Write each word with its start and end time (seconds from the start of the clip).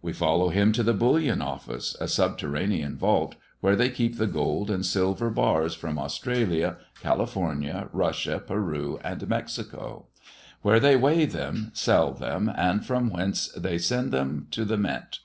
We 0.00 0.14
follow 0.14 0.48
him 0.48 0.72
to 0.72 0.82
the 0.82 0.94
Bullion 0.94 1.42
Office, 1.42 1.94
a 2.00 2.08
subterranean 2.08 2.96
vault, 2.96 3.34
where 3.60 3.76
they 3.76 3.90
keep 3.90 4.16
the 4.16 4.26
gold 4.26 4.70
and 4.70 4.86
silver 4.86 5.28
bars 5.28 5.74
from 5.74 5.98
Australia, 5.98 6.78
California, 7.02 7.90
Russia, 7.92 8.38
Peru, 8.38 8.98
and 9.04 9.28
Mexico; 9.28 10.06
where 10.62 10.80
they 10.80 10.96
weigh 10.96 11.26
them, 11.26 11.72
sell 11.74 12.12
them, 12.14 12.50
and 12.56 12.86
from 12.86 13.10
whence 13.10 13.48
they 13.48 13.76
send 13.76 14.12
them 14.12 14.46
to 14.52 14.64
the 14.64 14.78
Mint. 14.78 15.18